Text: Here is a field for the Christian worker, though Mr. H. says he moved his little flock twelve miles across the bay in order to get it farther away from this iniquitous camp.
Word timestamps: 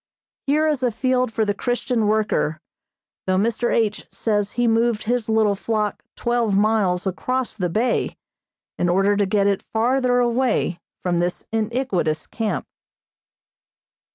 Here 0.47 0.65
is 0.65 0.81
a 0.81 0.89
field 0.89 1.31
for 1.31 1.45
the 1.45 1.53
Christian 1.53 2.07
worker, 2.07 2.59
though 3.27 3.37
Mr. 3.37 3.71
H. 3.71 4.07
says 4.11 4.53
he 4.53 4.67
moved 4.67 5.03
his 5.03 5.29
little 5.29 5.53
flock 5.53 6.01
twelve 6.15 6.57
miles 6.57 7.05
across 7.05 7.55
the 7.55 7.69
bay 7.69 8.17
in 8.79 8.89
order 8.89 9.15
to 9.15 9.27
get 9.27 9.45
it 9.45 9.61
farther 9.73 10.17
away 10.17 10.79
from 11.03 11.19
this 11.19 11.45
iniquitous 11.51 12.25
camp. 12.25 12.65